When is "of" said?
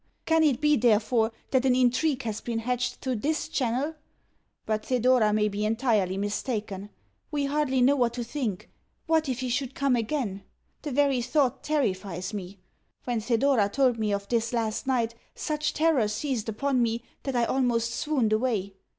14.11-14.27